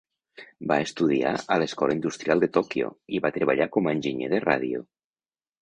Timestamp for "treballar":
3.39-3.71